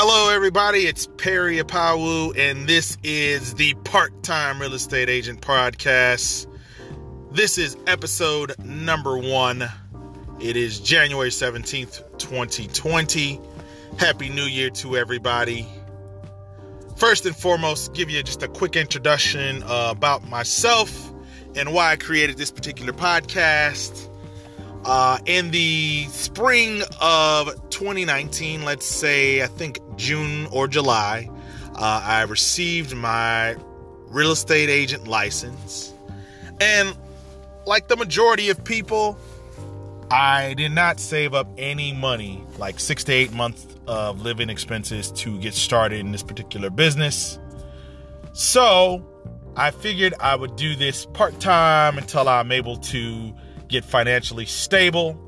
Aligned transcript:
Hello, 0.00 0.32
everybody. 0.32 0.86
It's 0.86 1.08
Perry 1.16 1.56
Apawu, 1.56 2.32
and 2.38 2.68
this 2.68 2.96
is 3.02 3.54
the 3.54 3.74
Part 3.82 4.22
Time 4.22 4.60
Real 4.60 4.74
Estate 4.74 5.08
Agent 5.08 5.40
Podcast. 5.40 6.46
This 7.32 7.58
is 7.58 7.76
episode 7.88 8.54
number 8.64 9.18
one. 9.18 9.68
It 10.40 10.56
is 10.56 10.78
January 10.78 11.30
17th, 11.30 12.16
2020. 12.16 13.40
Happy 13.98 14.28
New 14.28 14.44
Year 14.44 14.70
to 14.70 14.96
everybody. 14.96 15.66
First 16.96 17.26
and 17.26 17.34
foremost, 17.34 17.92
give 17.92 18.08
you 18.08 18.22
just 18.22 18.44
a 18.44 18.48
quick 18.48 18.76
introduction 18.76 19.64
uh, 19.64 19.88
about 19.90 20.28
myself 20.28 21.12
and 21.56 21.72
why 21.72 21.90
I 21.90 21.96
created 21.96 22.36
this 22.36 22.52
particular 22.52 22.92
podcast. 22.92 24.07
Uh, 24.84 25.18
in 25.26 25.50
the 25.50 26.06
spring 26.10 26.82
of 27.00 27.52
2019, 27.70 28.64
let's 28.64 28.86
say, 28.86 29.42
I 29.42 29.46
think 29.46 29.80
June 29.96 30.46
or 30.50 30.68
July, 30.68 31.28
uh, 31.74 32.02
I 32.04 32.22
received 32.22 32.94
my 32.94 33.56
real 34.06 34.32
estate 34.32 34.68
agent 34.68 35.06
license. 35.06 35.92
And 36.60 36.96
like 37.66 37.88
the 37.88 37.96
majority 37.96 38.48
of 38.48 38.64
people, 38.64 39.18
I 40.10 40.54
did 40.54 40.72
not 40.72 40.98
save 41.00 41.34
up 41.34 41.48
any 41.58 41.92
money, 41.92 42.42
like 42.56 42.80
six 42.80 43.04
to 43.04 43.12
eight 43.12 43.32
months 43.32 43.66
of 43.86 44.22
living 44.22 44.48
expenses 44.48 45.10
to 45.12 45.38
get 45.38 45.54
started 45.54 46.00
in 46.00 46.12
this 46.12 46.22
particular 46.22 46.70
business. 46.70 47.38
So 48.32 49.04
I 49.56 49.70
figured 49.70 50.14
I 50.20 50.36
would 50.36 50.56
do 50.56 50.76
this 50.76 51.04
part 51.06 51.38
time 51.40 51.98
until 51.98 52.28
I'm 52.28 52.52
able 52.52 52.76
to 52.76 53.34
get 53.68 53.84
financially 53.84 54.46
stable, 54.46 55.18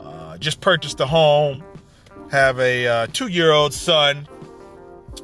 uh, 0.00 0.38
just 0.38 0.60
purchased 0.60 1.00
a 1.00 1.06
home, 1.06 1.62
have 2.30 2.58
a 2.58 2.86
uh, 2.86 3.06
two 3.12 3.28
year 3.28 3.52
old 3.52 3.72
son. 3.72 4.28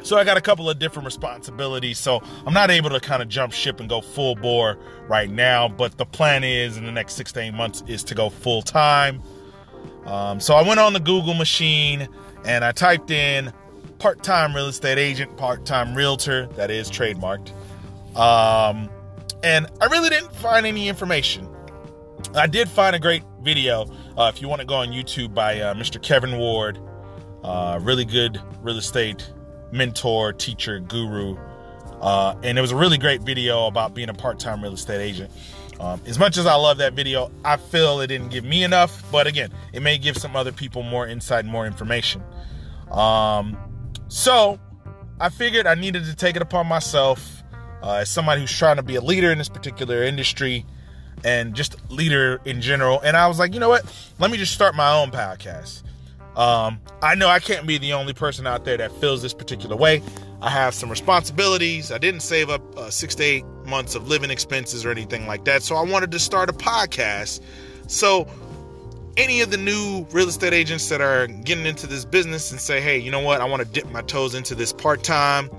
So 0.02 0.16
I 0.16 0.24
got 0.24 0.36
a 0.36 0.40
couple 0.40 0.68
of 0.68 0.78
different 0.78 1.06
responsibilities. 1.06 1.98
So 1.98 2.22
I'm 2.46 2.54
not 2.54 2.70
able 2.70 2.90
to 2.90 3.00
kind 3.00 3.22
of 3.22 3.28
jump 3.28 3.52
ship 3.52 3.78
and 3.78 3.88
go 3.88 4.00
full 4.00 4.34
bore 4.34 4.78
right 5.06 5.30
now. 5.30 5.68
But 5.68 5.96
the 5.96 6.06
plan 6.06 6.42
is 6.42 6.76
in 6.76 6.84
the 6.84 6.92
next 6.92 7.14
six 7.14 7.30
to 7.32 7.40
eight 7.40 7.54
months 7.54 7.84
is 7.86 8.02
to 8.04 8.14
go 8.14 8.28
full 8.30 8.62
time. 8.62 9.22
Um, 10.06 10.40
so 10.40 10.54
I 10.54 10.66
went 10.66 10.80
on 10.80 10.92
the 10.92 11.00
Google 11.00 11.34
machine 11.34 12.08
and 12.44 12.64
I 12.64 12.72
typed 12.72 13.10
in 13.10 13.52
part 13.98 14.24
time 14.24 14.54
real 14.54 14.66
estate 14.66 14.98
agent, 14.98 15.36
part 15.36 15.64
time 15.64 15.94
realtor, 15.94 16.46
that 16.56 16.70
is 16.70 16.90
trademarked. 16.90 17.52
Um, 18.16 18.90
and 19.44 19.68
I 19.80 19.86
really 19.86 20.10
didn't 20.10 20.34
find 20.34 20.66
any 20.66 20.88
information. 20.88 21.48
I 22.34 22.46
did 22.46 22.68
find 22.68 22.96
a 22.96 22.98
great 22.98 23.22
video. 23.42 23.86
Uh, 24.16 24.30
if 24.34 24.40
you 24.40 24.48
want 24.48 24.60
to 24.60 24.66
go 24.66 24.76
on 24.76 24.88
YouTube 24.88 25.34
by 25.34 25.60
uh, 25.60 25.74
Mr. 25.74 26.02
Kevin 26.02 26.38
Ward, 26.38 26.78
uh, 27.44 27.78
really 27.82 28.04
good 28.04 28.40
real 28.62 28.78
estate 28.78 29.30
mentor, 29.70 30.32
teacher, 30.32 30.80
guru. 30.80 31.36
Uh, 32.00 32.34
and 32.42 32.58
it 32.58 32.60
was 32.60 32.72
a 32.72 32.76
really 32.76 32.98
great 32.98 33.22
video 33.22 33.66
about 33.66 33.94
being 33.94 34.08
a 34.08 34.14
part 34.14 34.38
time 34.38 34.62
real 34.62 34.74
estate 34.74 35.00
agent. 35.00 35.30
Um, 35.80 36.00
as 36.06 36.18
much 36.18 36.36
as 36.36 36.46
I 36.46 36.54
love 36.54 36.78
that 36.78 36.94
video, 36.94 37.30
I 37.44 37.56
feel 37.56 38.00
it 38.00 38.06
didn't 38.06 38.28
give 38.28 38.44
me 38.44 38.62
enough. 38.62 39.02
But 39.10 39.26
again, 39.26 39.50
it 39.72 39.82
may 39.82 39.98
give 39.98 40.16
some 40.16 40.36
other 40.36 40.52
people 40.52 40.82
more 40.82 41.06
insight, 41.06 41.44
more 41.44 41.66
information. 41.66 42.22
Um, 42.90 43.56
so 44.08 44.60
I 45.20 45.28
figured 45.28 45.66
I 45.66 45.74
needed 45.74 46.04
to 46.04 46.14
take 46.14 46.36
it 46.36 46.42
upon 46.42 46.66
myself 46.66 47.42
uh, 47.82 47.94
as 47.94 48.10
somebody 48.10 48.40
who's 48.40 48.56
trying 48.56 48.76
to 48.76 48.82
be 48.82 48.96
a 48.96 49.00
leader 49.00 49.30
in 49.32 49.38
this 49.38 49.48
particular 49.48 50.02
industry 50.02 50.64
and 51.24 51.54
just 51.54 51.76
leader 51.90 52.40
in 52.44 52.60
general. 52.60 53.00
And 53.00 53.16
I 53.16 53.26
was 53.28 53.38
like, 53.38 53.54
you 53.54 53.60
know 53.60 53.68
what? 53.68 53.84
Let 54.18 54.30
me 54.30 54.38
just 54.38 54.52
start 54.52 54.74
my 54.74 54.92
own 54.92 55.10
podcast. 55.10 55.82
Um, 56.36 56.80
I 57.02 57.14
know 57.14 57.28
I 57.28 57.40
can't 57.40 57.66
be 57.66 57.78
the 57.78 57.92
only 57.92 58.14
person 58.14 58.46
out 58.46 58.64
there 58.64 58.76
that 58.78 58.90
feels 58.92 59.20
this 59.22 59.34
particular 59.34 59.76
way. 59.76 60.02
I 60.40 60.50
have 60.50 60.74
some 60.74 60.90
responsibilities. 60.90 61.92
I 61.92 61.98
didn't 61.98 62.20
save 62.20 62.50
up 62.50 62.76
uh, 62.76 62.90
six 62.90 63.14
to 63.16 63.22
eight 63.22 63.44
months 63.66 63.94
of 63.94 64.08
living 64.08 64.30
expenses 64.30 64.84
or 64.84 64.90
anything 64.90 65.26
like 65.26 65.44
that. 65.44 65.62
So 65.62 65.76
I 65.76 65.82
wanted 65.82 66.10
to 66.12 66.18
start 66.18 66.48
a 66.48 66.52
podcast. 66.52 67.40
So 67.86 68.26
any 69.16 69.42
of 69.42 69.50
the 69.50 69.58
new 69.58 70.06
real 70.10 70.28
estate 70.28 70.54
agents 70.54 70.88
that 70.88 71.00
are 71.00 71.26
getting 71.26 71.66
into 71.66 71.86
this 71.86 72.04
business 72.04 72.50
and 72.50 72.60
say, 72.60 72.80
hey, 72.80 72.98
you 72.98 73.10
know 73.10 73.20
what? 73.20 73.40
I 73.40 73.44
want 73.44 73.62
to 73.62 73.68
dip 73.68 73.90
my 73.92 74.02
toes 74.02 74.34
into 74.34 74.54
this 74.54 74.72
part 74.72 75.04
time 75.04 75.50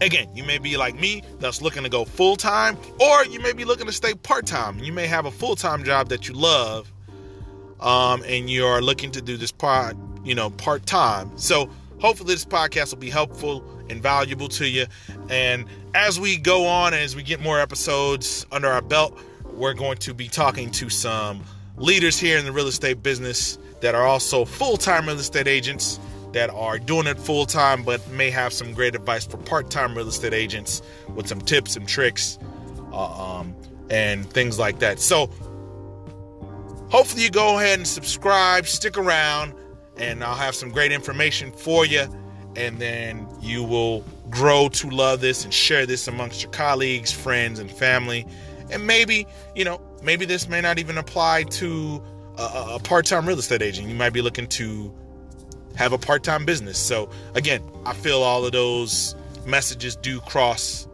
Again, 0.00 0.28
you 0.34 0.44
may 0.44 0.58
be 0.58 0.76
like 0.76 0.98
me 0.98 1.22
that's 1.40 1.60
looking 1.60 1.82
to 1.82 1.88
go 1.88 2.04
full 2.04 2.36
time, 2.36 2.76
or 3.00 3.24
you 3.26 3.40
may 3.40 3.52
be 3.52 3.64
looking 3.64 3.86
to 3.86 3.92
stay 3.92 4.14
part 4.14 4.46
time. 4.46 4.78
You 4.78 4.92
may 4.92 5.06
have 5.06 5.26
a 5.26 5.30
full 5.30 5.56
time 5.56 5.84
job 5.84 6.08
that 6.08 6.28
you 6.28 6.34
love, 6.34 6.92
um, 7.80 8.22
and 8.26 8.48
you 8.48 8.64
are 8.64 8.80
looking 8.80 9.10
to 9.12 9.22
do 9.22 9.36
this 9.36 9.52
part, 9.52 9.96
you 10.24 10.34
know, 10.34 10.50
part 10.50 10.86
time. 10.86 11.36
So 11.36 11.68
hopefully 11.98 12.34
this 12.34 12.44
podcast 12.44 12.92
will 12.92 13.00
be 13.00 13.10
helpful 13.10 13.64
and 13.90 14.02
valuable 14.02 14.48
to 14.48 14.68
you. 14.68 14.86
And 15.28 15.64
as 15.94 16.20
we 16.20 16.36
go 16.36 16.66
on, 16.66 16.94
as 16.94 17.16
we 17.16 17.22
get 17.22 17.40
more 17.40 17.58
episodes 17.58 18.46
under 18.52 18.68
our 18.68 18.82
belt, 18.82 19.18
we're 19.52 19.74
going 19.74 19.98
to 19.98 20.14
be 20.14 20.28
talking 20.28 20.70
to 20.72 20.88
some 20.88 21.42
leaders 21.76 22.18
here 22.18 22.38
in 22.38 22.44
the 22.44 22.52
real 22.52 22.68
estate 22.68 23.02
business 23.02 23.58
that 23.80 23.94
are 23.94 24.06
also 24.06 24.44
full 24.44 24.76
time 24.76 25.06
real 25.06 25.18
estate 25.18 25.48
agents 25.48 25.98
that 26.32 26.50
are 26.50 26.78
doing 26.78 27.06
it 27.06 27.18
full 27.18 27.46
time 27.46 27.82
but 27.82 28.06
may 28.10 28.30
have 28.30 28.52
some 28.52 28.72
great 28.72 28.94
advice 28.94 29.26
for 29.26 29.38
part 29.38 29.70
time 29.70 29.96
real 29.96 30.08
estate 30.08 30.34
agents 30.34 30.82
with 31.14 31.26
some 31.26 31.40
tips 31.40 31.76
and 31.76 31.88
tricks 31.88 32.38
uh, 32.92 33.38
um, 33.38 33.54
and 33.90 34.30
things 34.30 34.58
like 34.58 34.78
that. 34.80 35.00
So, 35.00 35.26
hopefully, 36.90 37.24
you 37.24 37.30
go 37.30 37.58
ahead 37.58 37.78
and 37.78 37.86
subscribe, 37.86 38.66
stick 38.66 38.98
around, 38.98 39.54
and 39.96 40.22
I'll 40.22 40.34
have 40.34 40.54
some 40.54 40.70
great 40.70 40.92
information 40.92 41.52
for 41.52 41.86
you. 41.86 42.06
And 42.56 42.78
then 42.78 43.28
you 43.40 43.62
will 43.62 44.04
grow 44.30 44.68
to 44.70 44.90
love 44.90 45.20
this 45.20 45.44
and 45.44 45.54
share 45.54 45.86
this 45.86 46.08
amongst 46.08 46.42
your 46.42 46.50
colleagues, 46.50 47.12
friends, 47.12 47.58
and 47.58 47.70
family. 47.70 48.26
And 48.70 48.86
maybe, 48.86 49.26
you 49.54 49.64
know, 49.64 49.80
maybe 50.02 50.24
this 50.24 50.48
may 50.48 50.60
not 50.60 50.78
even 50.78 50.98
apply 50.98 51.44
to 51.44 52.02
a, 52.36 52.74
a 52.74 52.78
part 52.80 53.06
time 53.06 53.26
real 53.26 53.38
estate 53.38 53.62
agent. 53.62 53.88
You 53.88 53.94
might 53.94 54.12
be 54.12 54.22
looking 54.22 54.46
to 54.48 54.92
have 55.78 55.92
a 55.92 55.98
part 55.98 56.24
time 56.24 56.44
business. 56.44 56.76
So, 56.76 57.08
again, 57.34 57.62
I 57.86 57.94
feel 57.94 58.22
all 58.22 58.44
of 58.44 58.52
those 58.52 59.14
messages 59.46 59.94
do 59.96 60.20
cross, 60.20 60.88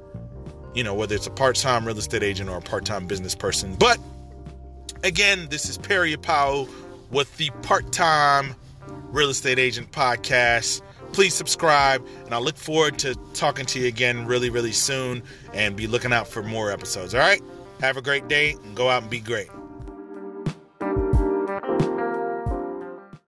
you 0.75 0.85
know, 0.85 0.95
whether 0.95 1.15
it's 1.15 1.27
a 1.27 1.31
part 1.31 1.57
time 1.57 1.87
real 1.87 1.99
estate 1.99 2.23
agent 2.23 2.51
or 2.51 2.59
a 2.59 2.63
part 2.63 2.85
time 2.85 3.07
business 3.07 3.35
person. 3.35 3.75
But 3.77 3.99
again, 5.03 5.49
this 5.51 5.69
is 5.69 5.79
Perry 5.79 6.17
Powell 6.19 6.69
with 7.11 7.35
the 7.39 7.51
Part 7.63 7.93
Time 7.93 8.55
Real 9.11 9.31
Estate 9.31 9.59
Agent 9.59 9.91
Podcast. 9.91 10.83
Please 11.13 11.33
subscribe, 11.33 12.05
and 12.27 12.35
I 12.35 12.39
look 12.39 12.57
forward 12.57 12.99
to 12.99 13.15
talking 13.33 13.65
to 13.67 13.81
you 13.81 13.87
again 13.87 14.27
really, 14.27 14.51
really 14.51 14.73
soon 14.73 15.23
and 15.55 15.77
be 15.77 15.87
looking 15.87 16.13
out 16.13 16.29
for 16.29 16.43
more 16.43 16.71
episodes. 16.71 17.15
All 17.15 17.21
right? 17.21 17.41
Have 17.81 17.97
a 17.97 18.03
great 18.03 18.29
day 18.29 18.57
and 18.65 18.77
go 18.77 18.91
out 18.91 19.03
and 19.03 19.11
be 19.11 19.21
great. 19.21 19.49